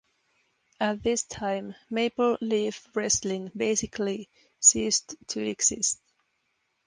[0.79, 4.27] At this time, Maple Leaf Wrestling basically
[4.59, 5.99] ceased to exist.